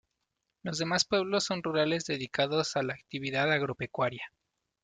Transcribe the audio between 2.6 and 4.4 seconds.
a la actividad agropecuaria.